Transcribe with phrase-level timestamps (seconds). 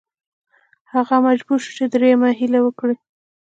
[0.93, 2.95] هغه مجبور شو چې دریمه هیله وکړي.